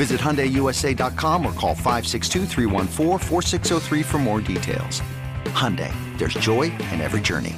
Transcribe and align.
Visit 0.00 0.18
HyundaiUSA.com 0.18 1.44
or 1.44 1.52
call 1.52 1.74
562 1.74 2.46
for 4.02 4.18
more 4.18 4.40
details. 4.40 5.02
Hyundai, 5.52 5.92
there's 6.16 6.32
joy 6.32 6.72
in 6.90 7.02
every 7.02 7.20
journey. 7.20 7.54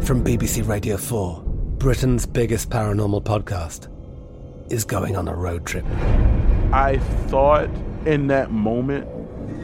From 0.00 0.24
BBC 0.24 0.66
Radio 0.66 0.96
4, 0.96 1.44
Britain's 1.78 2.26
biggest 2.26 2.70
paranormal 2.70 3.22
podcast 3.22 3.86
is 4.72 4.84
going 4.84 5.16
on 5.16 5.28
a 5.28 5.34
road 5.36 5.64
trip. 5.64 5.84
I 6.72 6.98
thought 7.28 7.70
in 8.04 8.26
that 8.26 8.50
moment, 8.50 9.06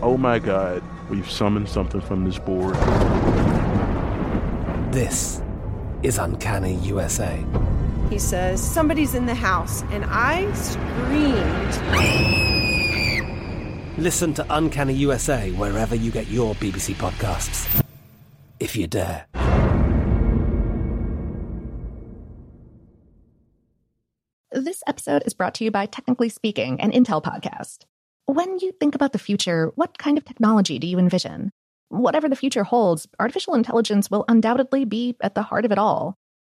oh 0.01 0.17
my 0.17 0.39
God, 0.39 0.81
we've 1.11 1.29
summoned 1.29 1.69
something 1.69 2.01
from 2.01 2.25
this 2.25 2.39
board. 2.39 2.77
This 4.93 5.43
is 6.05 6.19
Uncanny 6.19 6.77
USA. 6.85 7.45
He 8.11 8.19
says, 8.19 8.63
Somebody's 8.63 9.15
in 9.15 9.27
the 9.27 9.35
house. 9.35 9.83
And 9.91 10.05
I 10.09 10.51
screamed. 10.53 11.79
Listen 13.99 14.33
to 14.35 14.47
Uncanny 14.51 14.95
USA 14.95 15.51
wherever 15.53 15.95
you 15.95 16.11
get 16.11 16.29
your 16.29 16.55
BBC 16.55 16.95
podcasts, 16.95 17.85
if 18.61 18.77
you 18.77 18.87
dare. 18.87 19.27
This 24.53 24.83
episode 24.87 25.25
is 25.27 25.35
brought 25.35 25.55
to 25.57 25.65
you 25.65 25.71
by 25.71 25.87
Technically 25.87 26.31
Speaking, 26.31 26.81
an 26.81 26.91
Intel 26.93 27.23
podcast. 27.23 27.85
When 28.25 28.59
you 28.59 28.73
think 28.73 28.95
about 28.95 29.13
the 29.13 29.19
future, 29.19 29.73
what 29.75 29.99
kind 29.99 30.17
of 30.17 30.25
technology 30.25 30.79
do 30.79 30.87
you 30.87 30.99
envision? 30.99 31.51
Whatever 31.89 32.29
the 32.29 32.37
future 32.37 32.65
holds, 32.65 33.07
artificial 33.19 33.55
intelligence 33.55 34.11
will 34.11 34.25
undoubtedly 34.29 34.85
be 34.85 35.17
at 35.21 35.35
the 35.35 35.43
heart 35.43 35.65
of 35.65 35.73
it 35.73 35.79
all. 35.79 36.17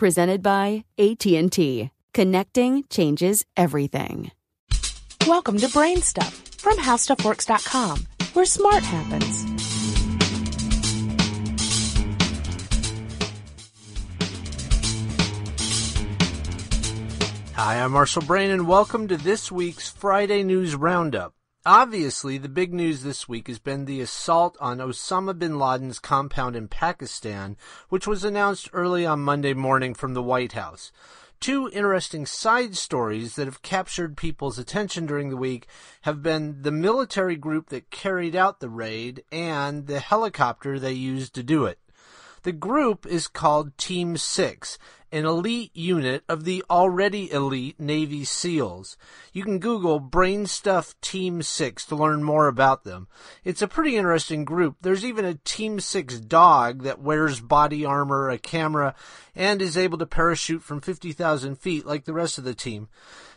presented 0.00 0.42
by 0.42 0.82
AT&T. 0.98 1.90
Connecting 2.14 2.84
changes 2.88 3.44
everything. 3.54 4.30
Welcome 5.26 5.58
to 5.58 5.68
Brain 5.68 6.00
Stuff 6.00 6.32
from 6.56 6.78
HowStuffWorks.com, 6.78 8.06
where 8.32 8.46
smart 8.46 8.82
happens. 8.82 9.44
Hi, 17.52 17.74
I'm 17.74 17.92
Marshall 17.92 18.22
Brain, 18.22 18.50
and 18.50 18.66
welcome 18.66 19.06
to 19.06 19.18
this 19.18 19.52
week's 19.52 19.90
Friday 19.90 20.42
News 20.42 20.74
Roundup. 20.74 21.34
Obviously, 21.66 22.38
the 22.38 22.48
big 22.48 22.72
news 22.72 23.02
this 23.02 23.28
week 23.28 23.46
has 23.46 23.58
been 23.58 23.84
the 23.84 24.00
assault 24.00 24.56
on 24.60 24.78
Osama 24.78 25.38
bin 25.38 25.58
Laden's 25.58 25.98
compound 25.98 26.56
in 26.56 26.68
Pakistan, 26.68 27.54
which 27.90 28.06
was 28.06 28.24
announced 28.24 28.70
early 28.72 29.04
on 29.04 29.20
Monday 29.20 29.52
morning 29.52 29.92
from 29.92 30.14
the 30.14 30.22
White 30.22 30.52
House. 30.52 30.90
Two 31.38 31.68
interesting 31.74 32.24
side 32.24 32.78
stories 32.78 33.36
that 33.36 33.44
have 33.44 33.60
captured 33.60 34.16
people's 34.16 34.58
attention 34.58 35.04
during 35.04 35.28
the 35.28 35.36
week 35.36 35.66
have 36.02 36.22
been 36.22 36.62
the 36.62 36.72
military 36.72 37.36
group 37.36 37.68
that 37.68 37.90
carried 37.90 38.34
out 38.34 38.60
the 38.60 38.70
raid 38.70 39.22
and 39.30 39.86
the 39.86 40.00
helicopter 40.00 40.78
they 40.78 40.92
used 40.92 41.34
to 41.34 41.42
do 41.42 41.66
it. 41.66 41.78
The 42.42 42.52
group 42.52 43.04
is 43.04 43.28
called 43.28 43.76
Team 43.76 44.16
6 44.16 44.78
an 45.12 45.24
elite 45.24 45.70
unit 45.74 46.22
of 46.28 46.44
the 46.44 46.64
already 46.70 47.30
elite 47.32 47.78
Navy 47.80 48.24
SEALs. 48.24 48.96
You 49.32 49.44
can 49.44 49.58
Google 49.58 50.00
Brainstuff 50.00 50.94
Team 51.00 51.42
6 51.42 51.86
to 51.86 51.96
learn 51.96 52.22
more 52.22 52.46
about 52.46 52.84
them. 52.84 53.08
It's 53.44 53.62
a 53.62 53.68
pretty 53.68 53.96
interesting 53.96 54.44
group. 54.44 54.76
There's 54.80 55.04
even 55.04 55.24
a 55.24 55.34
Team 55.34 55.80
6 55.80 56.20
dog 56.20 56.82
that 56.82 57.00
wears 57.00 57.40
body 57.40 57.84
armor, 57.84 58.30
a 58.30 58.38
camera, 58.38 58.94
and 59.34 59.62
is 59.62 59.76
able 59.76 59.98
to 59.98 60.06
parachute 60.06 60.62
from 60.62 60.80
50,000 60.80 61.56
feet 61.56 61.86
like 61.86 62.04
the 62.04 62.12
rest 62.12 62.38
of 62.38 62.44
the 62.44 62.54
team. 62.54 62.88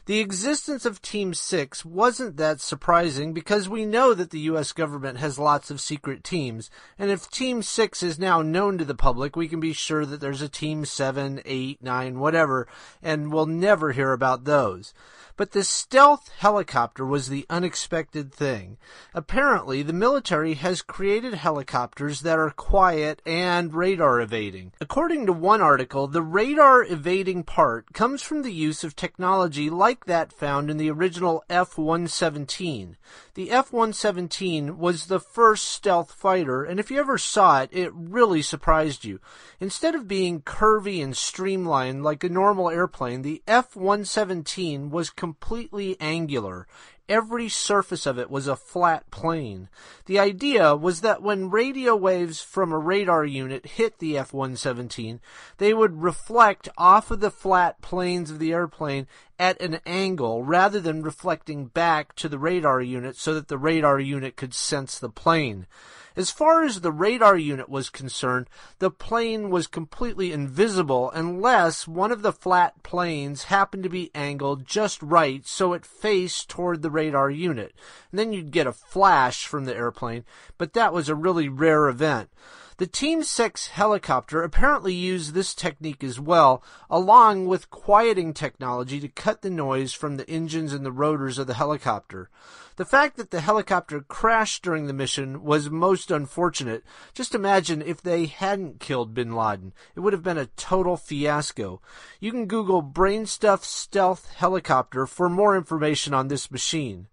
The 0.05 0.19
existence 0.19 0.83
of 0.85 1.01
Team 1.01 1.33
6 1.33 1.85
wasn't 1.85 2.35
that 2.35 2.59
surprising 2.59 3.31
because 3.31 3.69
we 3.69 3.85
know 3.85 4.13
that 4.13 4.31
the 4.31 4.41
US 4.51 4.73
government 4.73 5.19
has 5.19 5.39
lots 5.39 5.71
of 5.71 5.79
secret 5.79 6.25
teams, 6.25 6.69
and 6.99 7.09
if 7.09 7.29
Team 7.29 7.61
6 7.61 8.03
is 8.03 8.19
now 8.19 8.41
known 8.41 8.77
to 8.77 8.83
the 8.83 8.95
public, 8.95 9.37
we 9.37 9.47
can 9.47 9.61
be 9.61 9.71
sure 9.71 10.05
that 10.05 10.19
there's 10.19 10.41
a 10.41 10.49
Team 10.49 10.83
7, 10.83 11.41
8, 11.45 11.62
9, 11.81 12.19
whatever, 12.19 12.67
and 13.01 13.31
we'll 13.31 13.45
never 13.45 13.91
hear 13.91 14.11
about 14.13 14.45
those. 14.45 14.93
But 15.35 15.51
the 15.51 15.63
stealth 15.63 16.29
helicopter 16.37 17.03
was 17.03 17.27
the 17.27 17.47
unexpected 17.49 18.31
thing. 18.31 18.77
Apparently, 19.15 19.81
the 19.81 19.91
military 19.91 20.53
has 20.53 20.83
created 20.83 21.33
helicopters 21.33 22.21
that 22.21 22.37
are 22.37 22.51
quiet 22.51 23.19
and 23.25 23.73
radar 23.73 24.21
evading. 24.21 24.73
According 24.79 25.25
to 25.25 25.33
one 25.33 25.59
article, 25.59 26.05
the 26.05 26.21
radar 26.21 26.83
evading 26.83 27.43
part 27.43 27.93
comes 27.93 28.21
from 28.21 28.43
the 28.43 28.53
use 28.53 28.83
of 28.83 28.95
technology 28.95 29.71
like 29.71 30.05
that 30.05 30.31
found 30.31 30.69
in 30.69 30.77
the 30.77 30.91
original 30.91 31.43
F-117. 31.49 32.95
The 33.33 33.49
F-117 33.49 34.77
was 34.77 35.07
the 35.07 35.19
first 35.19 35.65
stealth 35.65 36.11
fighter, 36.11 36.63
and 36.63 36.79
if 36.79 36.91
you 36.91 36.99
ever 36.99 37.17
saw 37.17 37.61
it, 37.61 37.69
it 37.71 37.91
really 37.95 38.43
surprised 38.43 39.03
you. 39.03 39.19
Instead 39.59 39.95
of 39.95 40.07
being 40.07 40.41
curvy 40.41 41.03
and 41.03 41.17
streamlined 41.17 41.52
like 41.57 42.23
a 42.23 42.29
normal 42.29 42.69
airplane, 42.69 43.21
the 43.21 43.41
F-117 43.47 44.89
was 44.89 45.09
completely 45.09 45.97
angular. 45.99 46.67
Every 47.09 47.49
surface 47.49 48.05
of 48.05 48.17
it 48.17 48.29
was 48.29 48.47
a 48.47 48.55
flat 48.55 49.11
plane. 49.11 49.67
The 50.05 50.19
idea 50.19 50.75
was 50.75 51.01
that 51.01 51.21
when 51.21 51.49
radio 51.49 51.95
waves 51.95 52.41
from 52.41 52.71
a 52.71 52.79
radar 52.79 53.25
unit 53.25 53.65
hit 53.65 53.99
the 53.99 54.17
F-117, 54.17 55.19
they 55.57 55.73
would 55.73 56.01
reflect 56.01 56.69
off 56.77 57.11
of 57.11 57.19
the 57.19 57.31
flat 57.31 57.81
planes 57.81 58.31
of 58.31 58.39
the 58.39 58.53
airplane 58.53 59.07
at 59.39 59.61
an 59.61 59.79
angle 59.85 60.43
rather 60.43 60.79
than 60.79 61.03
reflecting 61.03 61.65
back 61.65 62.15
to 62.15 62.29
the 62.29 62.39
radar 62.39 62.81
unit 62.81 63.15
so 63.15 63.33
that 63.33 63.47
the 63.47 63.57
radar 63.57 63.99
unit 63.99 64.35
could 64.35 64.53
sense 64.53 64.99
the 64.99 65.09
plane. 65.09 65.67
As 66.15 66.29
far 66.29 66.63
as 66.63 66.81
the 66.81 66.91
radar 66.91 67.35
unit 67.35 67.67
was 67.67 67.89
concerned, 67.89 68.47
the 68.77 68.91
plane 68.91 69.49
was 69.49 69.65
completely 69.65 70.31
invisible 70.31 71.09
unless 71.09 71.87
one 71.87 72.11
of 72.11 72.21
the 72.21 72.31
flat 72.31 72.83
planes 72.83 73.45
happened 73.45 73.81
to 73.81 73.89
be 73.89 74.11
angled 74.13 74.67
just 74.67 75.01
right 75.01 75.45
so 75.47 75.73
it 75.73 75.85
faced 75.85 76.49
toward 76.49 76.83
the 76.83 76.91
radar 76.91 77.31
unit. 77.31 77.73
And 78.11 78.19
then 78.19 78.31
you'd 78.31 78.51
get 78.51 78.67
a 78.67 78.73
flash 78.73 79.47
from 79.47 79.65
the 79.65 79.75
airplane, 79.75 80.23
but 80.59 80.73
that 80.73 80.93
was 80.93 81.09
a 81.09 81.15
really 81.15 81.49
rare 81.49 81.87
event. 81.87 82.29
The 82.77 82.87
Team 82.87 83.21
6 83.21 83.67
helicopter 83.67 84.41
apparently 84.41 84.95
used 84.95 85.33
this 85.33 85.53
technique 85.53 86.03
as 86.03 86.19
well, 86.19 86.63
along 86.89 87.45
with 87.45 87.69
quieting 87.69 88.33
technology 88.33 88.99
to 88.99 89.07
cut 89.07 89.43
the 89.43 89.51
noise 89.51 89.93
from 89.93 90.17
the 90.17 90.27
engines 90.27 90.73
and 90.73 90.83
the 90.83 90.91
rotors 90.91 91.37
of 91.37 91.45
the 91.45 91.53
helicopter. 91.53 92.31
The 92.77 92.85
fact 92.85 93.17
that 93.17 93.29
the 93.29 93.41
helicopter 93.41 94.01
crashed 94.01 94.63
during 94.63 94.87
the 94.87 94.93
mission 94.93 95.43
was 95.43 95.69
most 95.69 96.09
unfortunate. 96.09 96.83
Just 97.13 97.35
imagine 97.35 97.83
if 97.83 98.01
they 98.01 98.25
hadn't 98.25 98.79
killed 98.79 99.13
bin 99.13 99.35
Laden. 99.35 99.73
It 99.95 99.99
would 99.99 100.13
have 100.13 100.23
been 100.23 100.39
a 100.39 100.47
total 100.47 100.97
fiasco. 100.97 101.79
You 102.19 102.31
can 102.31 102.47
Google 102.47 102.81
Brainstuff 102.81 103.63
Stealth 103.63 104.31
Helicopter 104.31 105.05
for 105.05 105.29
more 105.29 105.55
information 105.55 106.15
on 106.15 106.27
this 106.27 106.49
machine. 106.49 107.07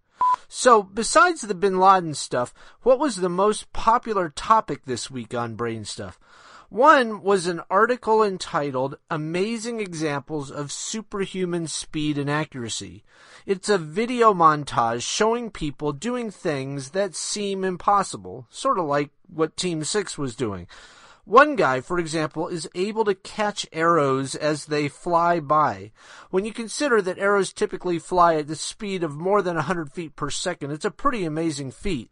So, 0.52 0.82
besides 0.82 1.42
the 1.42 1.54
bin 1.54 1.78
Laden 1.78 2.12
stuff, 2.14 2.52
what 2.82 2.98
was 2.98 3.16
the 3.16 3.28
most 3.28 3.72
popular 3.72 4.28
topic 4.30 4.84
this 4.84 5.08
week 5.08 5.32
on 5.32 5.54
Brain 5.54 5.84
Stuff? 5.84 6.18
One 6.68 7.22
was 7.22 7.46
an 7.46 7.62
article 7.70 8.24
entitled 8.24 8.98
Amazing 9.08 9.78
Examples 9.78 10.50
of 10.50 10.72
Superhuman 10.72 11.68
Speed 11.68 12.18
and 12.18 12.28
Accuracy. 12.28 13.04
It's 13.46 13.68
a 13.68 13.78
video 13.78 14.34
montage 14.34 15.02
showing 15.02 15.52
people 15.52 15.92
doing 15.92 16.32
things 16.32 16.90
that 16.90 17.14
seem 17.14 17.62
impossible, 17.62 18.48
sort 18.50 18.80
of 18.80 18.86
like 18.86 19.10
what 19.32 19.56
Team 19.56 19.84
6 19.84 20.18
was 20.18 20.34
doing. 20.34 20.66
One 21.24 21.54
guy, 21.54 21.80
for 21.80 21.98
example, 21.98 22.48
is 22.48 22.68
able 22.74 23.04
to 23.04 23.14
catch 23.14 23.66
arrows 23.72 24.34
as 24.34 24.66
they 24.66 24.88
fly 24.88 25.40
by. 25.40 25.92
When 26.30 26.44
you 26.44 26.52
consider 26.52 27.02
that 27.02 27.18
arrows 27.18 27.52
typically 27.52 27.98
fly 27.98 28.36
at 28.36 28.48
the 28.48 28.56
speed 28.56 29.04
of 29.04 29.16
more 29.16 29.42
than 29.42 29.56
100 29.56 29.92
feet 29.92 30.16
per 30.16 30.30
second, 30.30 30.70
it's 30.70 30.84
a 30.84 30.90
pretty 30.90 31.24
amazing 31.24 31.72
feat. 31.72 32.10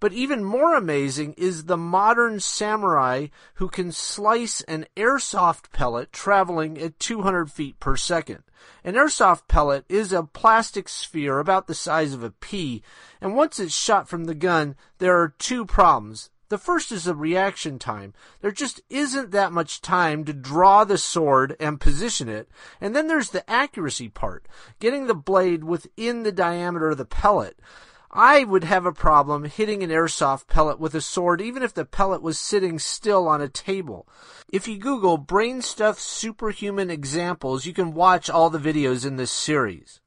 But 0.00 0.14
even 0.14 0.42
more 0.42 0.74
amazing 0.74 1.34
is 1.34 1.64
the 1.64 1.76
modern 1.76 2.40
samurai 2.40 3.26
who 3.54 3.68
can 3.68 3.92
slice 3.92 4.62
an 4.62 4.86
airsoft 4.96 5.72
pellet 5.72 6.10
traveling 6.10 6.78
at 6.78 6.98
200 6.98 7.52
feet 7.52 7.78
per 7.78 7.96
second. 7.96 8.42
An 8.82 8.94
airsoft 8.94 9.46
pellet 9.46 9.84
is 9.90 10.10
a 10.10 10.22
plastic 10.22 10.88
sphere 10.88 11.38
about 11.38 11.66
the 11.66 11.74
size 11.74 12.14
of 12.14 12.22
a 12.22 12.30
pea, 12.30 12.82
and 13.20 13.36
once 13.36 13.60
it's 13.60 13.74
shot 13.74 14.08
from 14.08 14.24
the 14.24 14.34
gun, 14.34 14.74
there 14.98 15.20
are 15.20 15.34
two 15.38 15.66
problems. 15.66 16.30
The 16.50 16.58
first 16.58 16.90
is 16.90 17.04
the 17.04 17.14
reaction 17.14 17.78
time. 17.78 18.12
There 18.40 18.50
just 18.50 18.80
isn't 18.90 19.30
that 19.30 19.52
much 19.52 19.80
time 19.80 20.24
to 20.24 20.32
draw 20.32 20.82
the 20.82 20.98
sword 20.98 21.56
and 21.60 21.80
position 21.80 22.28
it. 22.28 22.48
And 22.80 22.94
then 22.94 23.06
there's 23.06 23.30
the 23.30 23.48
accuracy 23.48 24.08
part, 24.08 24.48
getting 24.80 25.06
the 25.06 25.14
blade 25.14 25.62
within 25.62 26.24
the 26.24 26.32
diameter 26.32 26.90
of 26.90 26.98
the 26.98 27.04
pellet. 27.04 27.60
I 28.10 28.42
would 28.42 28.64
have 28.64 28.84
a 28.84 28.92
problem 28.92 29.44
hitting 29.44 29.84
an 29.84 29.90
airsoft 29.90 30.48
pellet 30.48 30.80
with 30.80 30.96
a 30.96 31.00
sword 31.00 31.40
even 31.40 31.62
if 31.62 31.72
the 31.72 31.84
pellet 31.84 32.20
was 32.20 32.36
sitting 32.36 32.80
still 32.80 33.28
on 33.28 33.40
a 33.40 33.48
table. 33.48 34.08
If 34.48 34.66
you 34.66 34.76
Google 34.76 35.18
Brainstuff 35.18 36.00
Superhuman 36.00 36.90
Examples, 36.90 37.64
you 37.64 37.72
can 37.72 37.94
watch 37.94 38.28
all 38.28 38.50
the 38.50 38.58
videos 38.58 39.06
in 39.06 39.14
this 39.14 39.30
series. 39.30 40.00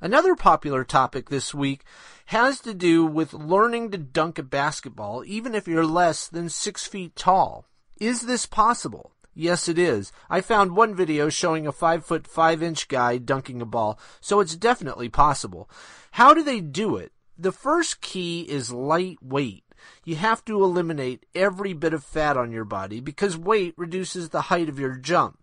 Another 0.00 0.34
popular 0.34 0.82
topic 0.82 1.28
this 1.28 1.52
week 1.52 1.84
has 2.30 2.60
to 2.60 2.72
do 2.72 3.04
with 3.04 3.32
learning 3.32 3.90
to 3.90 3.98
dunk 3.98 4.38
a 4.38 4.42
basketball 4.44 5.24
even 5.26 5.52
if 5.52 5.66
you're 5.66 5.84
less 5.84 6.28
than 6.28 6.48
six 6.48 6.86
feet 6.86 7.16
tall. 7.16 7.66
Is 7.98 8.22
this 8.22 8.46
possible? 8.46 9.10
Yes, 9.34 9.66
it 9.68 9.80
is. 9.80 10.12
I 10.28 10.40
found 10.40 10.76
one 10.76 10.94
video 10.94 11.28
showing 11.28 11.66
a 11.66 11.72
five 11.72 12.06
foot 12.06 12.28
five 12.28 12.62
inch 12.62 12.86
guy 12.86 13.18
dunking 13.18 13.60
a 13.60 13.66
ball, 13.66 13.98
so 14.20 14.38
it's 14.38 14.54
definitely 14.54 15.08
possible. 15.08 15.68
How 16.12 16.32
do 16.32 16.44
they 16.44 16.60
do 16.60 16.94
it? 16.94 17.10
The 17.36 17.50
first 17.50 18.00
key 18.00 18.42
is 18.42 18.72
lightweight. 18.72 19.64
You 20.04 20.14
have 20.14 20.44
to 20.44 20.62
eliminate 20.62 21.26
every 21.34 21.72
bit 21.72 21.92
of 21.92 22.04
fat 22.04 22.36
on 22.36 22.52
your 22.52 22.64
body 22.64 23.00
because 23.00 23.36
weight 23.36 23.74
reduces 23.76 24.28
the 24.28 24.42
height 24.42 24.68
of 24.68 24.78
your 24.78 24.94
jump. 24.94 25.40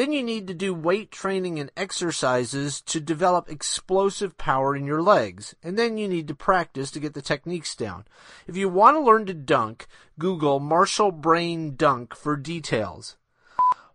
Then 0.00 0.12
you 0.12 0.22
need 0.22 0.46
to 0.46 0.54
do 0.54 0.72
weight 0.72 1.10
training 1.10 1.58
and 1.58 1.70
exercises 1.76 2.80
to 2.86 3.00
develop 3.00 3.50
explosive 3.50 4.38
power 4.38 4.74
in 4.74 4.86
your 4.86 5.02
legs. 5.02 5.54
And 5.62 5.78
then 5.78 5.98
you 5.98 6.08
need 6.08 6.26
to 6.28 6.34
practice 6.34 6.90
to 6.92 7.00
get 7.00 7.12
the 7.12 7.20
techniques 7.20 7.76
down. 7.76 8.06
If 8.46 8.56
you 8.56 8.70
want 8.70 8.96
to 8.96 9.02
learn 9.02 9.26
to 9.26 9.34
dunk, 9.34 9.86
Google 10.18 10.58
Marshall 10.58 11.12
Brain 11.12 11.76
Dunk 11.76 12.16
for 12.16 12.34
details. 12.34 13.18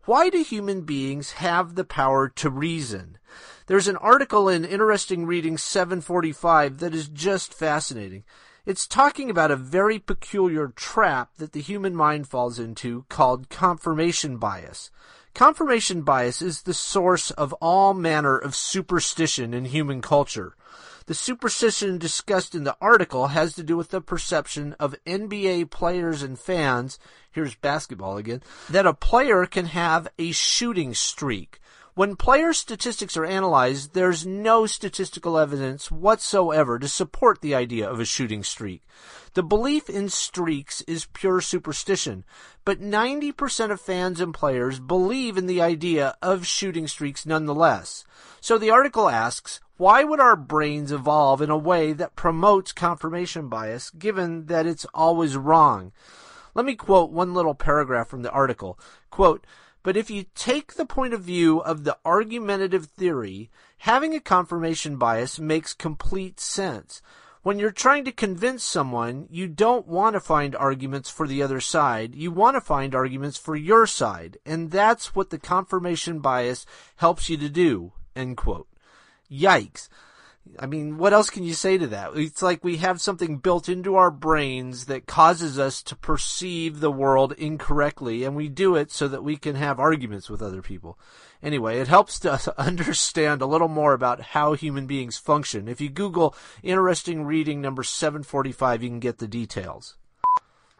Why 0.04 0.30
do 0.30 0.44
human 0.44 0.81
beings 0.81 1.31
have 1.31 1.74
the 1.74 1.84
power 1.84 2.30
to 2.36 2.51
reason? 2.51 3.18
There's 3.66 3.88
an 3.88 3.98
article 3.98 4.48
in 4.48 4.63
Interesting 4.63 5.25
Reading 5.25 5.58
745 5.58 6.78
that 6.81 6.94
is 6.94 7.08
just 7.08 7.51
fascinating. 7.51 8.25
It's 8.63 8.86
talking 8.86 9.31
about 9.31 9.50
a 9.50 9.56
very 9.56 9.98
peculiar 9.98 10.68
trap 10.68 11.31
that 11.38 11.54
the 11.54 11.62
human 11.62 11.96
mind 11.96 12.28
falls 12.28 12.60
into 12.60 13.06
called 13.10 13.50
confirmation 13.50 14.38
bias. 14.38 14.92
Confirmation 15.36 16.04
bias 16.04 16.42
is 16.42 16.62
the 16.62 16.74
source 16.74 17.30
of 17.30 17.52
all 17.56 17.94
manner 17.94 18.38
of 18.38 18.56
superstition 18.56 19.54
in 19.54 19.66
human 19.66 20.02
culture. 20.02 20.56
The 21.08 21.14
superstition 21.14 21.98
discussed 21.98 22.56
in 22.56 22.64
the 22.64 22.78
article 22.80 23.28
has 23.28 23.54
to 23.56 23.64
do 23.64 23.76
with 23.76 23.90
the 23.90 24.00
perception 24.00 24.78
of 24.80 24.96
NBA 25.06 25.72
players 25.72 26.24
and 26.24 26.40
fans, 26.40 27.00
here's 27.30 27.54
basketball 27.54 28.16
again, 28.16 28.44
that 28.70 28.86
a 28.86 28.94
player 28.94 29.46
can 29.46 29.66
have 29.66 30.08
a 30.18 30.32
shooting 30.32 30.94
streak. 30.94 31.60
When 31.95 32.18
player 32.18 32.51
statistics 32.51 33.15
are 33.15 33.24
analyzed, 33.24 33.94
there's 33.94 34.25
no 34.25 34.65
statistical 34.65 35.38
evidence 35.38 35.89
whatsoever 35.89 36.77
to 36.77 36.89
support 36.89 37.39
the 37.39 37.56
idea 37.56 37.89
of 37.89 38.01
a 38.01 38.06
shooting 38.06 38.44
streak. 38.44 38.86
The 39.33 39.44
belief 39.44 39.89
in 39.89 40.09
streaks 40.09 40.81
is 40.81 41.07
pure 41.13 41.39
superstition, 41.39 42.25
but 42.65 42.81
90% 42.81 43.71
of 43.71 43.80
fans 43.80 44.19
and 44.19 44.33
players 44.33 44.81
believe 44.81 45.38
in 45.38 45.45
the 45.45 45.62
idea 45.62 46.18
of 46.21 46.45
shooting 46.45 46.86
streaks 46.86 47.25
nonetheless. 47.25 48.03
So 48.41 48.57
the 48.57 48.71
article 48.71 49.07
asks, 49.07 49.62
why 49.77 50.03
would 50.03 50.19
our 50.19 50.36
brains 50.36 50.91
evolve 50.91 51.41
in 51.41 51.50
a 51.50 51.57
way 51.57 51.94
that 51.94 52.18
promotes 52.18 52.74
confirmation 52.74 53.48
bias 53.48 53.89
given 53.91 54.48
that 54.48 54.68
it's 54.68 54.86
always 54.94 55.38
wrong? 55.38 55.94
Let 56.56 56.65
me 56.65 56.75
quote 56.75 57.12
one 57.12 57.33
little 57.33 57.56
paragraph 57.56 58.09
from 58.09 58.21
the 58.21 58.31
article. 58.31 58.77
Quote, 59.12 59.45
but 59.86 59.96
if 59.96 60.10
you 60.10 60.26
take 60.34 60.74
the 60.74 60.86
point 60.86 61.14
of 61.14 61.22
view 61.22 61.60
of 61.60 61.84
the 61.84 61.96
argumentative 62.04 62.86
theory, 62.86 63.51
having 63.77 64.15
a 64.15 64.20
confirmation 64.20 64.98
bias 64.98 65.39
makes 65.39 65.75
complete 65.75 66.39
sense. 66.39 67.04
When 67.44 67.60
you're 67.60 67.70
trying 67.70 68.04
to 68.06 68.12
convince 68.12 68.63
someone, 68.63 69.27
you 69.30 69.48
don't 69.48 69.88
want 69.88 70.15
to 70.15 70.20
find 70.20 70.56
arguments 70.56 71.12
for 71.12 71.27
the 71.27 71.44
other 71.44 71.62
side. 71.62 72.15
You 72.15 72.32
want 72.32 72.56
to 72.56 72.62
find 72.62 72.96
arguments 72.96 73.38
for 73.38 73.56
your 73.56 73.86
side. 73.86 74.39
And 74.44 74.72
that's 74.72 75.13
what 75.13 75.30
the 75.30 75.38
confirmation 75.38 76.18
bias 76.18 76.65
helps 76.96 77.30
you 77.30 77.38
to 77.38 77.48
do. 77.48 77.92
End 78.15 78.38
quote. 78.38 78.68
Yikes. 79.32 79.88
I 80.60 80.68
mean, 80.68 80.98
what 80.98 81.12
else 81.12 81.30
can 81.30 81.44
you 81.44 81.54
say 81.54 81.78
to 81.78 81.88
that? 81.88 82.16
It's 82.16 82.42
like 82.42 82.64
we 82.64 82.78
have 82.78 83.02
something 83.02 83.38
built 83.38 83.68
into 83.68 83.96
our 83.96 84.12
brains 84.12 84.86
that 84.86 85.08
causes 85.08 85.60
us 85.60 85.82
to 85.84 85.96
perceive 85.96 86.80
the 86.80 86.92
world 86.92 87.34
incorrectly, 87.34 88.24
and 88.24 88.36
we 88.36 88.48
do 88.48 88.75
it 88.75 88.92
so 88.92 89.08
that 89.08 89.24
we 89.24 89.38
can 89.38 89.56
have 89.56 89.80
arguments 89.80 90.30
with 90.30 90.42
other 90.42 90.62
people. 90.62 90.98
Anyway, 91.44 91.80
it 91.80 91.88
helps 91.88 92.20
to 92.20 92.54
understand 92.62 93.42
a 93.42 93.48
little 93.48 93.68
more 93.68 93.94
about 93.94 94.22
how 94.22 94.54
human 94.54 94.88
beings 94.88 95.18
function. 95.18 95.68
If 95.68 95.82
you 95.82 95.90
Google 95.90 96.36
interesting 96.64 97.25
reading 97.25 97.60
number 97.62 97.84
745, 97.84 98.84
you 98.84 98.90
can 98.90 99.00
get 99.00 99.18
the 99.18 99.28
details. 99.28 99.96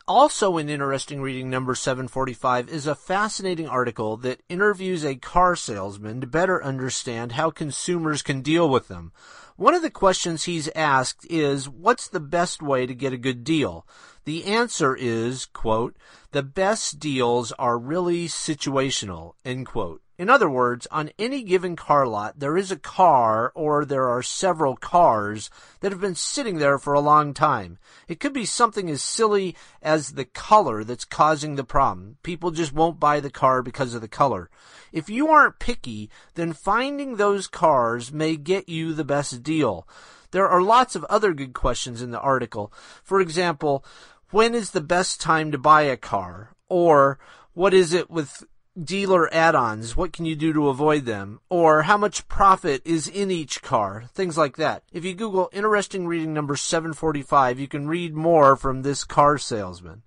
Also, 0.08 0.58
an 0.58 0.70
interesting 0.70 1.20
reading 1.20 1.50
number 1.50 1.74
745 1.74 2.70
is 2.70 2.86
a 2.86 2.94
fascinating 2.94 3.68
article 3.68 4.18
that 4.18 4.40
interviews 4.48 5.04
a 5.04 5.16
car 5.16 5.56
salesman 5.56 6.22
to 6.22 6.28
better 6.28 6.64
understand 6.64 7.32
how 7.32 7.50
consumers 7.50 8.22
can 8.22 8.42
deal 8.42 8.70
with 8.70 8.88
them. 8.88 9.12
One 9.56 9.74
of 9.74 9.82
the 9.82 9.90
questions 9.90 10.44
he's 10.44 10.70
asked 10.76 11.26
is, 11.28 11.68
what's 11.68 12.08
the 12.08 12.20
best 12.20 12.62
way 12.62 12.86
to 12.86 12.94
get 12.94 13.14
a 13.14 13.18
good 13.18 13.44
deal? 13.44 13.88
The 14.26 14.44
answer 14.46 14.96
is, 14.96 15.48
quote, 15.48 15.98
the 16.34 16.44
best 16.44 17.00
deals 17.00 17.52
are 17.54 17.80
really 17.80 18.28
situational, 18.28 19.34
end 19.44 19.66
quote. 19.66 20.04
In 20.18 20.30
other 20.30 20.50
words, 20.50 20.88
on 20.92 21.12
any 21.20 21.44
given 21.44 21.76
car 21.76 22.08
lot, 22.08 22.40
there 22.40 22.58
is 22.58 22.72
a 22.72 22.78
car 22.78 23.52
or 23.54 23.84
there 23.84 24.08
are 24.08 24.24
several 24.24 24.78
cars 24.78 25.50
that 25.82 25.92
have 25.92 26.00
been 26.00 26.16
sitting 26.16 26.58
there 26.58 26.80
for 26.80 26.94
a 26.94 27.02
long 27.02 27.34
time. 27.34 27.78
It 28.08 28.22
could 28.22 28.32
be 28.32 28.46
something 28.46 28.90
as 28.90 29.04
silly 29.04 29.58
as 29.82 30.14
the 30.14 30.24
color 30.24 30.86
that's 30.86 31.04
causing 31.04 31.56
the 31.56 31.66
problem. 31.66 32.18
People 32.24 32.52
just 32.52 32.72
won't 32.72 33.00
buy 33.00 33.20
the 33.20 33.30
car 33.30 33.62
because 33.62 33.94
of 33.94 34.00
the 34.00 34.08
color. 34.08 34.50
If 34.94 35.10
you 35.10 35.28
aren't 35.28 35.60
picky, 35.60 36.10
then 36.36 36.54
finding 36.54 37.18
those 37.18 37.48
cars 37.48 38.14
may 38.14 38.38
get 38.38 38.70
you 38.70 38.94
the 38.94 39.04
best 39.04 39.44
deal. 39.44 39.86
There 40.32 40.48
are 40.48 40.62
lots 40.62 40.96
of 40.96 41.04
other 41.06 41.34
good 41.34 41.54
questions 41.54 42.02
in 42.02 42.12
the 42.12 42.22
article. 42.22 42.72
For 43.04 43.20
example, 43.20 43.84
when 44.32 44.56
is 44.56 44.72
the 44.72 44.82
best 44.82 45.20
time 45.20 45.52
to 45.52 45.58
buy 45.58 45.84
a 45.84 45.98
car? 45.98 46.56
Or 46.70 47.20
what 47.54 47.74
is 47.74 47.92
it 47.92 48.10
with 48.10 48.46
dealer 48.82 49.34
add-ons 49.34 49.96
what 49.96 50.12
can 50.12 50.26
you 50.26 50.36
do 50.36 50.52
to 50.54 50.68
avoid 50.68 51.06
them? 51.06 51.40
Or 51.50 51.84
how 51.84 51.98
much 51.98 52.28
profit 52.28 52.82
is 52.86 53.08
in 53.08 53.32
each 53.32 53.62
car? 53.62 54.06
Things 54.14 54.38
like 54.38 54.58
that. 54.58 54.84
If 54.92 55.06
you 55.06 55.14
google 55.14 55.50
interesting 55.54 56.08
reading 56.08 56.34
number 56.34 56.56
745 56.56 57.60
you 57.60 57.68
can 57.68 57.88
read 57.88 58.14
more 58.14 58.56
from 58.56 58.82
this 58.82 59.04
car 59.04 59.38
salesman. 59.38 60.04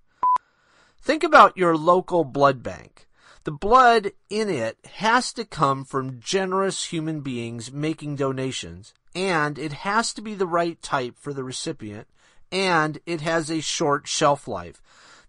Think 1.01 1.25
about 1.25 1.57
your 1.57 1.77
local 1.77 2.25
blood 2.25 2.63
bank. 2.63 3.09
The 3.45 3.53
blood 3.53 4.13
in 4.29 4.51
it 4.51 4.77
has 4.97 5.33
to 5.35 5.45
come 5.45 5.85
from 5.85 6.21
generous 6.21 6.87
human 6.87 7.21
beings 7.21 7.73
making 7.73 8.17
donations 8.17 8.93
and 9.15 9.59
it 9.59 9.73
has 9.73 10.13
to 10.15 10.21
be 10.21 10.35
the 10.35 10.47
right 10.47 10.81
type 10.83 11.17
for 11.19 11.33
the 11.33 11.45
recipient 11.45 12.07
and 12.53 12.99
it 13.07 13.23
has 13.23 13.51
a 13.51 13.61
short 13.61 14.07
shelf 14.07 14.47
life 14.47 14.83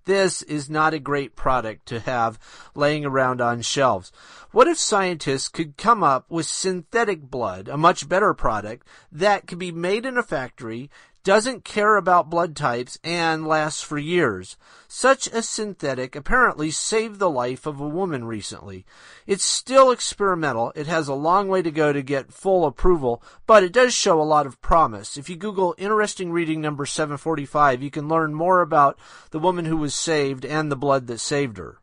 this 0.09 0.41
is 0.41 0.71
not 0.71 0.95
a 0.95 0.99
great 0.99 1.35
product 1.35 1.85
to 1.85 1.99
have 1.99 2.39
laying 2.73 3.05
around 3.05 3.41
on 3.41 3.61
shelves. 3.61 4.11
What 4.49 4.67
if 4.67 4.79
scientists 4.79 5.47
could 5.49 5.77
come 5.77 6.01
up 6.01 6.25
with 6.31 6.47
synthetic 6.47 7.29
blood, 7.29 7.67
a 7.67 7.77
much 7.77 8.09
better 8.09 8.33
product, 8.33 8.87
that 9.11 9.45
could 9.45 9.59
be 9.59 9.71
made 9.71 10.07
in 10.07 10.17
a 10.17 10.23
factory, 10.23 10.89
doesn't 11.23 11.63
care 11.63 11.97
about 11.97 12.29
blood 12.29 12.55
types, 12.55 12.97
and 13.03 13.47
lasts 13.47 13.81
for 13.81 13.97
years? 13.97 14.57
Such 14.87 15.27
a 15.27 15.41
synthetic 15.41 16.15
apparently 16.15 16.71
saved 16.71 17.19
the 17.19 17.29
life 17.29 17.65
of 17.65 17.79
a 17.79 17.87
woman 17.87 18.25
recently. 18.25 18.85
It's 19.27 19.43
still 19.43 19.91
experimental. 19.91 20.71
It 20.75 20.87
has 20.87 21.07
a 21.07 21.13
long 21.13 21.47
way 21.47 21.61
to 21.61 21.71
go 21.71 21.93
to 21.93 22.01
get 22.01 22.33
full 22.33 22.65
approval, 22.65 23.21
but 23.45 23.63
it 23.63 23.73
does 23.73 23.93
show 23.93 24.21
a 24.21 24.23
lot 24.23 24.45
of 24.45 24.61
promise. 24.61 25.17
If 25.17 25.29
you 25.29 25.35
Google 25.35 25.75
interesting 25.77 26.31
reading 26.31 26.61
number 26.61 26.85
745, 26.85 27.83
you 27.83 27.91
can 27.91 28.07
learn 28.07 28.33
more 28.33 28.61
about 28.61 28.97
the 29.31 29.39
woman 29.39 29.65
who 29.65 29.77
was 29.77 29.93
saved 29.93 30.45
and 30.45 30.71
the 30.71 30.75
blood 30.75 31.07
that 31.07 31.19
saved 31.19 31.57
her. 31.57 31.79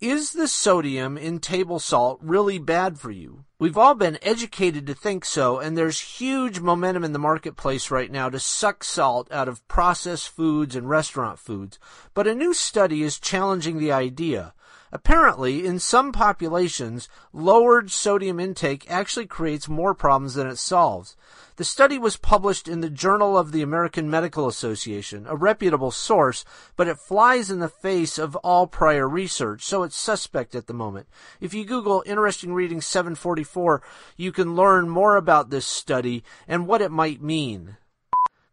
Is 0.00 0.34
the 0.34 0.46
sodium 0.46 1.16
in 1.16 1.38
table 1.40 1.78
salt 1.78 2.18
really 2.20 2.58
bad 2.58 2.98
for 2.98 3.10
you? 3.10 3.46
We've 3.58 3.78
all 3.78 3.94
been 3.94 4.18
educated 4.20 4.86
to 4.88 4.94
think 4.94 5.24
so, 5.24 5.58
and 5.58 5.74
there's 5.74 6.18
huge 6.18 6.60
momentum 6.60 7.02
in 7.02 7.14
the 7.14 7.18
marketplace 7.18 7.90
right 7.90 8.10
now 8.10 8.28
to 8.28 8.38
suck 8.38 8.84
salt 8.84 9.26
out 9.32 9.48
of 9.48 9.66
processed 9.68 10.28
foods 10.28 10.76
and 10.76 10.86
restaurant 10.86 11.38
foods. 11.38 11.78
But 12.12 12.26
a 12.26 12.34
new 12.34 12.52
study 12.52 13.02
is 13.02 13.18
challenging 13.18 13.78
the 13.78 13.90
idea. 13.90 14.52
Apparently, 14.92 15.66
in 15.66 15.78
some 15.78 16.12
populations, 16.12 17.08
lowered 17.32 17.90
sodium 17.90 18.38
intake 18.38 18.88
actually 18.88 19.26
creates 19.26 19.68
more 19.68 19.94
problems 19.94 20.34
than 20.34 20.46
it 20.46 20.58
solves. 20.58 21.16
The 21.56 21.64
study 21.64 21.98
was 21.98 22.16
published 22.16 22.68
in 22.68 22.82
the 22.82 22.90
Journal 22.90 23.36
of 23.36 23.50
the 23.50 23.62
American 23.62 24.08
Medical 24.10 24.46
Association, 24.46 25.26
a 25.26 25.34
reputable 25.34 25.90
source, 25.90 26.44
but 26.76 26.86
it 26.86 26.98
flies 26.98 27.50
in 27.50 27.60
the 27.60 27.68
face 27.68 28.18
of 28.18 28.36
all 28.36 28.66
prior 28.66 29.08
research, 29.08 29.64
so 29.64 29.82
it's 29.82 29.96
suspect 29.96 30.54
at 30.54 30.66
the 30.66 30.74
moment. 30.74 31.08
If 31.40 31.54
you 31.54 31.64
Google 31.64 32.04
Interesting 32.06 32.52
Reading 32.52 32.80
744, 32.80 33.82
you 34.16 34.32
can 34.32 34.54
learn 34.54 34.88
more 34.88 35.16
about 35.16 35.50
this 35.50 35.66
study 35.66 36.22
and 36.46 36.66
what 36.66 36.82
it 36.82 36.90
might 36.90 37.22
mean. 37.22 37.76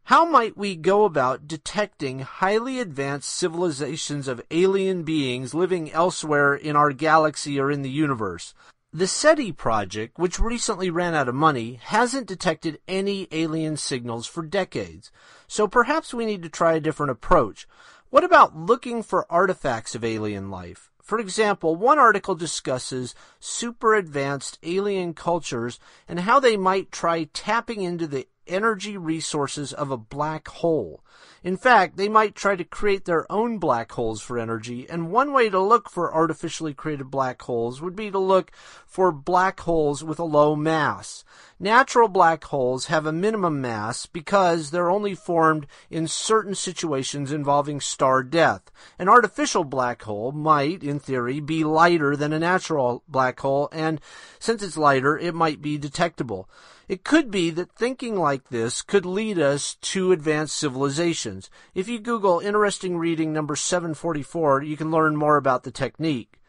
How 0.08 0.26
might 0.26 0.58
we 0.58 0.76
go 0.76 1.06
about 1.06 1.48
detecting 1.48 2.20
highly 2.20 2.82
advanced 2.82 3.30
civilizations 3.30 4.28
of 4.28 4.44
alien 4.52 5.04
beings 5.04 5.54
living 5.54 5.90
elsewhere 5.94 6.54
in 6.54 6.76
our 6.76 6.92
galaxy 6.92 7.58
or 7.58 7.72
in 7.72 7.84
the 7.84 7.90
universe? 7.90 8.54
The 8.92 9.08
SETI 9.08 9.54
project, 9.54 10.20
which 10.20 10.42
recently 10.42 10.90
ran 10.90 11.16
out 11.16 11.30
of 11.30 11.36
money, 11.36 11.80
hasn't 11.82 12.28
detected 12.28 12.82
any 12.86 13.30
alien 13.32 13.78
signals 13.78 14.28
for 14.28 14.44
decades. 14.44 15.10
So 15.48 15.70
perhaps 15.70 16.14
we 16.14 16.26
need 16.26 16.44
to 16.44 16.50
try 16.50 16.74
a 16.74 16.82
different 16.82 17.14
approach. 17.14 17.66
What 18.10 18.26
about 18.26 18.58
looking 18.58 19.04
for 19.04 19.26
artifacts 19.32 19.96
of 19.96 20.04
alien 20.04 20.52
life? 20.52 20.92
For 21.02 21.18
example, 21.18 21.78
one 21.78 21.98
article 21.98 22.36
discusses 22.36 23.16
super 23.40 23.96
advanced 23.96 24.60
alien 24.64 25.14
cultures 25.14 25.80
and 26.10 26.20
how 26.20 26.42
they 26.42 26.58
might 26.58 26.92
try 26.92 27.24
tapping 27.34 27.82
into 27.82 28.06
the 28.06 28.28
energy 28.48 28.98
resources 28.98 29.74
of 29.74 29.92
a 29.92 29.98
black 29.98 30.48
hole. 30.48 31.04
In 31.44 31.58
fact, 31.58 31.98
they 31.98 32.08
might 32.08 32.36
try 32.36 32.56
to 32.56 32.64
create 32.64 33.04
their 33.04 33.30
own 33.30 33.58
black 33.58 33.92
holes 33.92 34.22
for 34.22 34.40
energy, 34.40 34.90
and 34.90 35.12
one 35.12 35.34
way 35.34 35.50
to 35.50 35.60
look 35.60 35.90
for 35.90 36.14
artificially 36.14 36.74
created 36.74 37.12
black 37.12 37.42
holes 37.42 37.82
would 37.82 37.96
be 37.96 38.10
to 38.12 38.20
look 38.20 38.52
for 38.86 39.12
black 39.12 39.60
holes 39.60 40.04
with 40.04 40.20
a 40.20 40.24
low 40.24 40.56
mass. 40.56 41.26
Natural 41.60 42.08
black 42.08 42.46
holes 42.46 42.86
have 42.86 43.06
a 43.06 43.12
minimum 43.12 43.60
mass 43.60 44.06
because 44.06 44.72
they're 44.72 44.90
only 44.92 45.16
formed 45.16 45.68
in 45.90 46.08
certain 46.08 46.56
situations 46.56 47.32
involving 47.32 47.82
star 47.82 48.24
death. 48.24 48.72
An 48.98 49.10
artificial 49.10 49.66
black 49.66 50.04
hole 50.04 50.32
might, 50.32 50.82
in 50.82 51.00
theory, 51.00 51.42
be 51.42 51.64
lighter 51.64 52.16
than 52.16 52.32
a 52.32 52.40
natural 52.40 53.04
black 53.08 53.40
hole, 53.42 53.68
and 53.74 54.00
since 54.40 54.64
it's 54.64 54.78
lighter, 54.78 55.18
it 55.18 55.36
might 55.36 55.62
be 55.62 55.78
detectable. 55.78 56.50
It 56.88 57.04
could 57.06 57.32
be 57.32 57.50
that 57.52 57.72
thinking 57.72 58.18
like 58.18 58.50
this 58.50 58.82
could 58.82 59.06
lead 59.06 59.40
us 59.40 59.76
to 59.76 60.12
advanced 60.12 60.58
civilizations. 60.58 61.50
If 61.74 61.88
you 61.88 62.00
Google 62.00 62.40
interesting 62.40 62.98
reading 62.98 63.32
number 63.32 63.56
744, 63.56 64.64
you 64.64 64.76
can 64.76 64.92
learn 64.92 65.16
more 65.16 65.38
about 65.38 65.64
the 65.64 65.72
technique. 65.72 66.40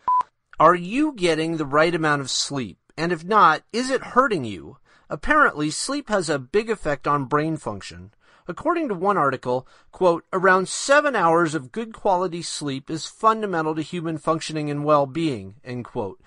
Are 0.58 0.74
you 0.74 1.12
getting 1.12 1.56
the 1.56 1.66
right 1.66 1.94
amount 1.94 2.20
of 2.20 2.30
sleep? 2.30 2.78
And 2.96 3.12
if 3.12 3.24
not, 3.24 3.62
is 3.72 3.90
it 3.90 4.02
hurting 4.02 4.44
you? 4.44 4.78
Apparently, 5.08 5.70
sleep 5.70 6.08
has 6.08 6.28
a 6.28 6.38
big 6.38 6.70
effect 6.70 7.06
on 7.06 7.26
brain 7.26 7.56
function. 7.56 8.12
According 8.46 8.88
to 8.88 8.94
one 8.94 9.16
article, 9.16 9.66
quote, 9.90 10.24
around 10.32 10.68
seven 10.68 11.16
hours 11.16 11.54
of 11.54 11.72
good 11.72 11.94
quality 11.94 12.42
sleep 12.42 12.90
is 12.90 13.06
fundamental 13.06 13.74
to 13.74 13.82
human 13.82 14.18
functioning 14.18 14.70
and 14.70 14.84
well-being, 14.84 15.54
end 15.64 15.84
quote. 15.84 16.20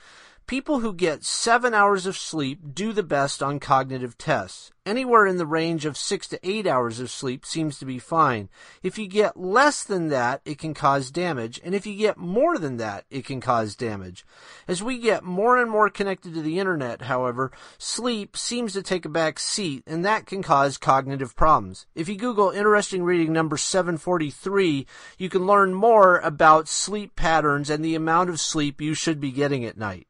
People 0.48 0.80
who 0.80 0.94
get 0.94 1.26
seven 1.26 1.74
hours 1.74 2.06
of 2.06 2.16
sleep 2.16 2.74
do 2.74 2.94
the 2.94 3.04
best 3.04 3.44
on 3.44 3.60
cognitive 3.60 4.18
tests. 4.18 4.72
Anywhere 4.86 5.26
in 5.26 5.36
the 5.36 5.46
range 5.46 5.84
of 5.84 5.98
six 5.98 6.26
to 6.30 6.40
eight 6.42 6.66
hours 6.66 7.02
of 7.02 7.12
sleep 7.12 7.46
seems 7.46 7.78
to 7.80 7.86
be 7.86 8.00
fine. 8.00 8.48
If 8.82 8.98
you 8.98 9.10
get 9.10 9.36
less 9.36 9.84
than 9.84 10.08
that, 10.08 10.40
it 10.46 10.58
can 10.58 10.74
cause 10.74 11.12
damage, 11.12 11.60
and 11.66 11.76
if 11.76 11.86
you 11.86 11.98
get 11.98 12.16
more 12.16 12.58
than 12.58 12.78
that, 12.78 13.04
it 13.10 13.26
can 13.26 13.42
cause 13.42 13.76
damage. 13.76 14.26
As 14.70 14.82
we 14.82 15.00
get 15.00 15.26
more 15.26 15.58
and 15.58 15.70
more 15.70 15.90
connected 15.90 16.34
to 16.36 16.42
the 16.42 16.60
internet, 16.60 17.02
however, 17.02 17.52
sleep 17.78 18.38
seems 18.38 18.72
to 18.72 18.82
take 18.82 19.04
a 19.04 19.10
back 19.10 19.40
seat, 19.40 19.84
and 19.86 20.06
that 20.06 20.28
can 20.28 20.42
cause 20.42 20.78
cognitive 20.78 21.36
problems. 21.36 21.88
If 21.94 22.08
you 22.08 22.16
Google 22.16 22.52
interesting 22.52 23.04
reading 23.04 23.34
number 23.34 23.58
743, 23.58 24.88
you 25.18 25.30
can 25.30 25.46
learn 25.46 25.74
more 25.74 26.20
about 26.20 26.70
sleep 26.70 27.18
patterns 27.18 27.70
and 27.70 27.84
the 27.84 27.96
amount 27.96 28.30
of 28.30 28.40
sleep 28.40 28.80
you 28.80 28.94
should 28.94 29.20
be 29.20 29.32
getting 29.32 29.66
at 29.66 29.78
night. 29.78 30.08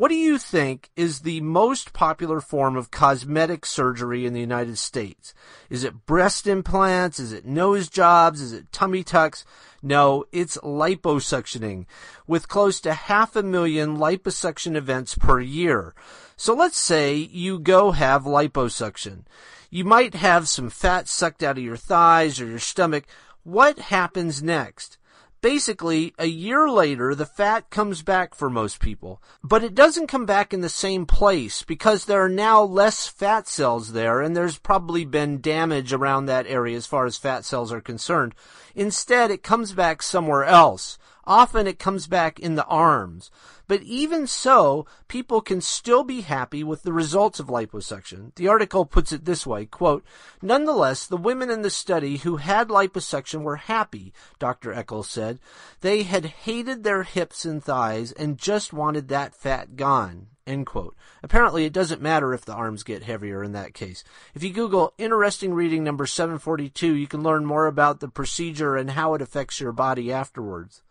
What 0.00 0.08
do 0.08 0.14
you 0.14 0.38
think 0.38 0.88
is 0.96 1.20
the 1.20 1.42
most 1.42 1.92
popular 1.92 2.40
form 2.40 2.74
of 2.74 2.90
cosmetic 2.90 3.66
surgery 3.66 4.24
in 4.24 4.32
the 4.32 4.40
United 4.40 4.78
States? 4.78 5.34
Is 5.68 5.84
it 5.84 6.06
breast 6.06 6.46
implants? 6.46 7.20
Is 7.20 7.34
it 7.34 7.44
nose 7.44 7.90
jobs? 7.90 8.40
Is 8.40 8.54
it 8.54 8.72
tummy 8.72 9.04
tucks? 9.04 9.44
No, 9.82 10.24
it's 10.32 10.56
liposuctioning, 10.64 11.84
with 12.26 12.48
close 12.48 12.80
to 12.80 12.94
half 12.94 13.36
a 13.36 13.42
million 13.42 13.98
liposuction 13.98 14.74
events 14.74 15.16
per 15.16 15.38
year. 15.38 15.94
So 16.34 16.54
let's 16.54 16.78
say 16.78 17.16
you 17.16 17.58
go 17.58 17.90
have 17.90 18.22
liposuction. 18.22 19.24
You 19.68 19.84
might 19.84 20.14
have 20.14 20.48
some 20.48 20.70
fat 20.70 21.08
sucked 21.08 21.42
out 21.42 21.58
of 21.58 21.64
your 21.64 21.76
thighs 21.76 22.40
or 22.40 22.46
your 22.46 22.58
stomach. 22.58 23.04
What 23.42 23.78
happens 23.78 24.42
next? 24.42 24.96
Basically, 25.42 26.12
a 26.18 26.26
year 26.26 26.68
later, 26.68 27.14
the 27.14 27.24
fat 27.24 27.70
comes 27.70 28.02
back 28.02 28.34
for 28.34 28.50
most 28.50 28.78
people. 28.78 29.22
But 29.42 29.64
it 29.64 29.74
doesn't 29.74 30.08
come 30.08 30.26
back 30.26 30.52
in 30.52 30.60
the 30.60 30.68
same 30.68 31.06
place 31.06 31.62
because 31.62 32.04
there 32.04 32.22
are 32.22 32.28
now 32.28 32.62
less 32.62 33.06
fat 33.06 33.48
cells 33.48 33.92
there 33.92 34.20
and 34.20 34.36
there's 34.36 34.58
probably 34.58 35.06
been 35.06 35.40
damage 35.40 35.94
around 35.94 36.26
that 36.26 36.46
area 36.46 36.76
as 36.76 36.86
far 36.86 37.06
as 37.06 37.16
fat 37.16 37.46
cells 37.46 37.72
are 37.72 37.80
concerned. 37.80 38.34
Instead, 38.74 39.30
it 39.30 39.42
comes 39.42 39.72
back 39.72 40.02
somewhere 40.02 40.44
else 40.44 40.98
Often 41.30 41.68
it 41.68 41.78
comes 41.78 42.08
back 42.08 42.40
in 42.40 42.56
the 42.56 42.64
arms. 42.64 43.30
But 43.68 43.82
even 43.82 44.26
so, 44.26 44.84
people 45.06 45.40
can 45.40 45.60
still 45.60 46.02
be 46.02 46.22
happy 46.22 46.64
with 46.64 46.82
the 46.82 46.92
results 46.92 47.38
of 47.38 47.46
liposuction. 47.46 48.34
The 48.34 48.48
article 48.48 48.84
puts 48.84 49.12
it 49.12 49.26
this 49.26 49.46
way, 49.46 49.64
quote, 49.64 50.04
Nonetheless, 50.42 51.06
the 51.06 51.16
women 51.16 51.48
in 51.48 51.62
the 51.62 51.70
study 51.70 52.16
who 52.16 52.38
had 52.38 52.66
liposuction 52.66 53.42
were 53.42 53.54
happy, 53.54 54.12
Dr. 54.40 54.72
Eccles 54.72 55.08
said. 55.08 55.38
They 55.82 56.02
had 56.02 56.24
hated 56.24 56.82
their 56.82 57.04
hips 57.04 57.44
and 57.44 57.62
thighs 57.62 58.10
and 58.10 58.36
just 58.36 58.72
wanted 58.72 59.06
that 59.06 59.32
fat 59.32 59.76
gone. 59.76 60.26
End 60.48 60.66
quote. 60.66 60.96
Apparently, 61.22 61.64
it 61.64 61.72
doesn't 61.72 62.02
matter 62.02 62.34
if 62.34 62.44
the 62.44 62.54
arms 62.54 62.82
get 62.82 63.04
heavier 63.04 63.44
in 63.44 63.52
that 63.52 63.72
case. 63.72 64.02
If 64.34 64.42
you 64.42 64.52
Google 64.52 64.94
interesting 64.98 65.54
reading 65.54 65.84
number 65.84 66.06
742, 66.06 66.92
you 66.92 67.06
can 67.06 67.22
learn 67.22 67.46
more 67.46 67.68
about 67.68 68.00
the 68.00 68.08
procedure 68.08 68.74
and 68.74 68.90
how 68.90 69.14
it 69.14 69.22
affects 69.22 69.60
your 69.60 69.70
body 69.70 70.10
afterwards. 70.10 70.82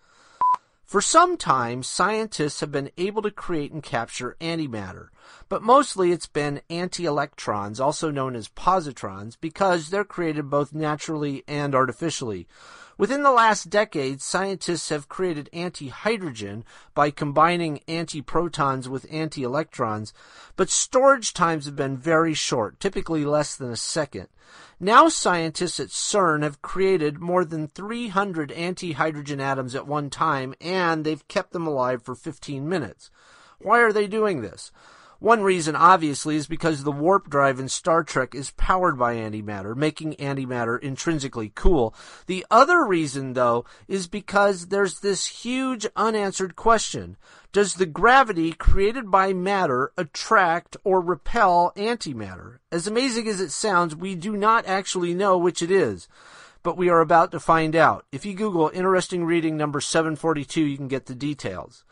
For 0.89 1.01
some 1.01 1.37
time, 1.37 1.83
scientists 1.83 2.61
have 2.61 2.71
been 2.71 2.89
able 2.97 3.21
to 3.21 3.29
create 3.29 3.71
and 3.71 3.83
capture 3.83 4.35
antimatter, 4.41 5.09
but 5.47 5.61
mostly 5.61 6.11
it's 6.11 6.25
been 6.25 6.61
anti-electrons, 6.67 7.79
also 7.79 8.09
known 8.09 8.35
as 8.35 8.47
positrons, 8.47 9.37
because 9.39 9.91
they're 9.91 10.03
created 10.03 10.49
both 10.49 10.73
naturally 10.73 11.43
and 11.47 11.75
artificially. 11.75 12.47
Within 12.99 13.23
the 13.23 13.31
last 13.31 13.69
decade, 13.69 14.21
scientists 14.21 14.89
have 14.89 15.07
created 15.07 15.49
anti-hydrogen 15.53 16.65
by 16.93 17.11
combining 17.11 17.79
antiprotons 17.87 18.89
with 18.89 19.07
anti-electrons, 19.09 20.13
but 20.57 20.69
storage 20.69 21.33
times 21.33 21.63
have 21.63 21.77
been 21.77 21.95
very 21.95 22.33
short, 22.33 22.77
typically 22.77 23.23
less 23.23 23.55
than 23.55 23.71
a 23.71 23.77
second. 23.77 24.27
Now 24.81 25.07
scientists 25.07 25.79
at 25.79 25.91
CERN 25.91 26.43
have 26.43 26.61
created 26.61 27.21
more 27.21 27.45
than 27.45 27.69
300 27.69 28.51
anti-hydrogen 28.51 29.39
atoms 29.39 29.75
at 29.75 29.87
one 29.87 30.09
time, 30.09 30.53
and 30.59 31.05
they've 31.05 31.25
kept 31.29 31.53
them 31.53 31.65
alive 31.65 32.03
for 32.03 32.15
15 32.15 32.67
minutes. 32.67 33.09
Why 33.59 33.79
are 33.79 33.93
they 33.93 34.07
doing 34.07 34.41
this? 34.41 34.73
One 35.19 35.43
reason, 35.43 35.75
obviously, 35.75 36.37
is 36.37 36.47
because 36.47 36.83
the 36.83 36.93
warp 36.93 37.29
drive 37.29 37.59
in 37.59 37.67
Star 37.67 38.05
Trek 38.05 38.33
is 38.33 38.51
powered 38.51 38.97
by 38.97 39.15
antimatter, 39.15 39.75
making 39.75 40.13
antimatter 40.15 40.79
intrinsically 40.79 41.51
cool. 41.55 41.93
The 42.27 42.45
other 42.49 42.85
reason, 42.85 43.33
though, 43.33 43.65
is 43.89 44.07
because 44.07 44.67
there's 44.67 45.01
this 45.01 45.27
huge 45.27 45.85
unanswered 45.97 46.55
question. 46.55 47.17
Does 47.51 47.73
the 47.73 47.85
gravity 47.85 48.53
created 48.53 49.11
by 49.11 49.33
matter 49.33 49.91
attract 49.97 50.77
or 50.85 51.01
repel 51.01 51.73
antimatter? 51.75 52.59
As 52.71 52.87
amazing 52.87 53.27
as 53.27 53.41
it 53.41 53.51
sounds, 53.51 53.97
we 53.97 54.15
do 54.15 54.37
not 54.37 54.65
actually 54.67 55.13
know 55.13 55.37
which 55.37 55.61
it 55.61 55.69
is. 55.69 56.07
But 56.63 56.77
we 56.77 56.87
are 56.87 57.01
about 57.01 57.31
to 57.31 57.41
find 57.41 57.75
out. 57.75 58.05
If 58.13 58.25
you 58.25 58.33
Google 58.35 58.71
interesting 58.73 59.25
reading 59.25 59.57
number 59.57 59.81
742, 59.81 60.61
you 60.61 60.77
can 60.77 60.87
get 60.87 61.07
the 61.07 61.15
details. 61.15 61.83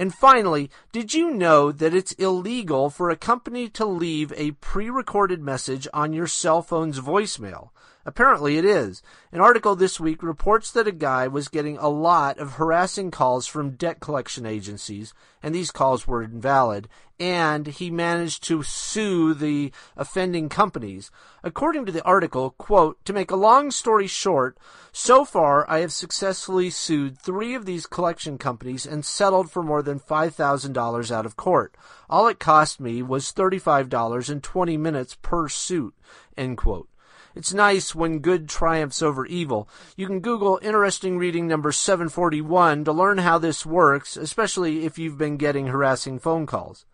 And 0.00 0.14
finally, 0.14 0.70
did 0.92 1.12
you 1.12 1.30
know 1.30 1.70
that 1.70 1.92
it's 1.92 2.12
illegal 2.12 2.88
for 2.88 3.10
a 3.10 3.16
company 3.16 3.68
to 3.68 3.84
leave 3.84 4.32
a 4.34 4.52
pre-recorded 4.52 5.42
message 5.42 5.86
on 5.92 6.14
your 6.14 6.26
cell 6.26 6.62
phone's 6.62 6.98
voicemail? 7.00 7.68
Apparently 8.06 8.56
it 8.56 8.64
is. 8.64 9.02
An 9.30 9.40
article 9.40 9.76
this 9.76 10.00
week 10.00 10.22
reports 10.22 10.70
that 10.72 10.86
a 10.86 10.92
guy 10.92 11.28
was 11.28 11.48
getting 11.48 11.76
a 11.76 11.88
lot 11.88 12.38
of 12.38 12.52
harassing 12.52 13.10
calls 13.10 13.46
from 13.46 13.72
debt 13.76 14.00
collection 14.00 14.46
agencies, 14.46 15.12
and 15.42 15.54
these 15.54 15.70
calls 15.70 16.06
were 16.06 16.22
invalid, 16.22 16.88
and 17.18 17.66
he 17.66 17.90
managed 17.90 18.42
to 18.44 18.62
sue 18.62 19.34
the 19.34 19.70
offending 19.98 20.48
companies. 20.48 21.10
According 21.44 21.84
to 21.84 21.92
the 21.92 22.02
article, 22.02 22.52
quote, 22.52 23.04
to 23.04 23.12
make 23.12 23.30
a 23.30 23.36
long 23.36 23.70
story 23.70 24.06
short, 24.06 24.56
so 24.92 25.26
far 25.26 25.68
I 25.70 25.80
have 25.80 25.92
successfully 25.92 26.70
sued 26.70 27.18
three 27.18 27.54
of 27.54 27.66
these 27.66 27.86
collection 27.86 28.38
companies 28.38 28.86
and 28.86 29.04
settled 29.04 29.50
for 29.50 29.62
more 29.62 29.82
than 29.82 30.00
$5,000 30.00 31.10
out 31.10 31.26
of 31.26 31.36
court. 31.36 31.76
All 32.08 32.26
it 32.28 32.38
cost 32.38 32.80
me 32.80 33.02
was 33.02 33.30
$35 33.32 34.30
and 34.30 34.42
20 34.42 34.76
minutes 34.78 35.18
per 35.20 35.50
suit, 35.50 35.94
end 36.38 36.56
quote. 36.56 36.88
It's 37.34 37.52
nice 37.52 37.94
when 37.94 38.18
good 38.18 38.48
triumphs 38.48 39.02
over 39.02 39.24
evil. 39.26 39.68
You 39.96 40.06
can 40.06 40.20
Google 40.20 40.58
interesting 40.62 41.18
reading 41.18 41.46
number 41.46 41.72
741 41.72 42.84
to 42.84 42.92
learn 42.92 43.18
how 43.18 43.38
this 43.38 43.64
works, 43.64 44.16
especially 44.16 44.84
if 44.84 44.98
you've 44.98 45.18
been 45.18 45.36
getting 45.36 45.68
harassing 45.68 46.18
phone 46.18 46.46
calls. 46.46 46.84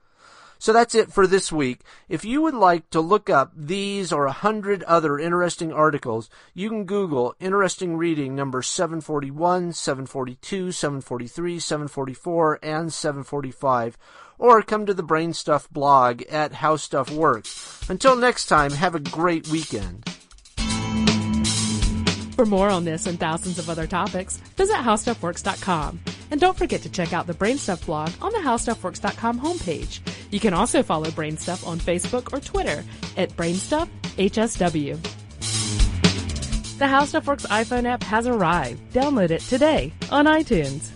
So 0.59 0.73
that's 0.73 0.95
it 0.95 1.13
for 1.13 1.27
this 1.27 1.53
week. 1.53 1.81
If 2.09 2.25
you 2.25 2.43
would 2.43 2.55
like 2.55 2.89
to 2.91 3.01
look 3.01 3.29
up 3.29 3.53
these 3.55 4.13
or 4.13 4.27
a 4.27 4.33
hundred 4.33 4.83
other 4.85 5.19
interesting 5.19 5.73
articles, 5.73 6.31
you 6.55 6.69
can 6.69 6.85
Google 6.85 7.35
interesting 7.41 7.97
reading 7.97 8.35
number 8.35 8.63
741, 8.63 9.73
742, 9.73 10.73
743, 10.73 11.59
744, 11.59 12.59
and 12.63 12.93
745, 12.93 13.99
or 14.39 14.63
come 14.63 14.87
to 14.87 14.95
the 14.95 15.05
Brainstuff 15.05 15.69
blog 15.71 16.23
at 16.23 16.55
How 16.55 16.77
Stuff 16.77 17.11
Works. 17.11 17.89
Until 17.91 18.17
next 18.17 18.47
time, 18.47 18.73
have 18.73 18.95
a 18.95 19.01
great 19.01 19.49
weekend. 19.49 20.16
For 22.37 22.45
more 22.45 22.69
on 22.69 22.85
this 22.85 23.07
and 23.07 23.19
thousands 23.19 23.59
of 23.59 23.71
other 23.71 23.87
topics, 23.87 24.37
visit 24.59 24.77
HowStuffWorks.com. 24.77 26.01
And 26.31 26.39
don't 26.39 26.57
forget 26.57 26.83
to 26.83 26.91
check 26.91 27.15
out 27.15 27.27
the 27.27 27.33
Brainstuff 27.33 27.87
blog 27.87 28.11
on 28.21 28.31
the 28.33 28.41
HowStuffWorks.com 28.41 29.41
homepage. 29.41 30.01
You 30.31 30.39
can 30.39 30.53
also 30.53 30.83
follow 30.83 31.07
Brainstuff 31.07 31.67
on 31.67 31.79
Facebook 31.79 32.35
or 32.35 32.41
Twitter 32.41 32.85
at 33.17 33.31
BrainstuffHSW. 33.37 35.03
The 36.79 36.85
HowStuffWorks 36.85 37.47
iPhone 37.47 37.87
app 37.87 38.03
has 38.03 38.27
arrived. 38.27 38.93
Download 38.93 39.31
it 39.31 39.41
today 39.41 39.95
on 40.11 40.27
iTunes. 40.27 40.96